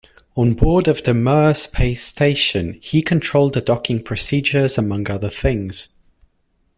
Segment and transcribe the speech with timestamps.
[0.35, 5.89] On board the Mir space station, he controlled the docking procedures among other things.